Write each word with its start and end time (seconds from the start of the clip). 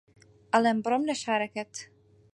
ئەڵێم 0.51 0.77
بڕۆم 0.83 1.03
لە 1.09 1.15
شارەکەت 1.23 1.73